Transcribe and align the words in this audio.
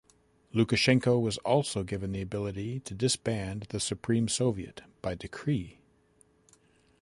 Lukashenko 0.51 1.21
was 1.21 1.37
also 1.45 1.83
given 1.83 2.11
the 2.11 2.23
ability 2.23 2.79
to 2.79 2.95
disband 2.95 3.67
the 3.69 3.79
Supreme 3.79 4.27
Soviet 4.27 4.81
by 5.03 5.13
decree. 5.13 5.77